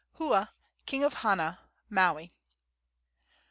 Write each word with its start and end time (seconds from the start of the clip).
Hua, 0.15 0.51
king 0.87 1.03
of 1.03 1.13
Hana, 1.13 1.59
Maui. 1.87 2.33